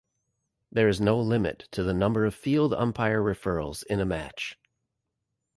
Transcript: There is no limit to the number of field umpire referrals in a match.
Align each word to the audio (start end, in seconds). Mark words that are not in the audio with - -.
There 0.71 0.87
is 0.87 0.99
no 0.99 1.19
limit 1.19 1.67
to 1.73 1.83
the 1.83 1.93
number 1.93 2.25
of 2.25 2.33
field 2.33 2.73
umpire 2.73 3.21
referrals 3.21 3.83
in 3.85 3.99
a 3.99 4.05
match. 4.07 4.57